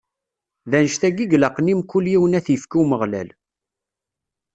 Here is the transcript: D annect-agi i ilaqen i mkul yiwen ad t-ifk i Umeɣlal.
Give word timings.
D 0.69 0.71
annect-agi 0.77 1.25
i 1.29 1.31
ilaqen 1.35 1.71
i 1.73 1.75
mkul 1.79 2.05
yiwen 2.11 2.37
ad 2.37 2.43
t-ifk 2.45 2.71
i 2.75 2.77
Umeɣlal. 2.81 3.29